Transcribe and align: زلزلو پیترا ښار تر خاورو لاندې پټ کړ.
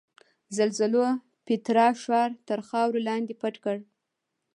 زلزلو 0.55 1.05
پیترا 1.45 1.87
ښار 2.03 2.29
تر 2.47 2.59
خاورو 2.67 2.99
لاندې 3.07 3.33
پټ 3.41 3.55
کړ. 3.63 3.77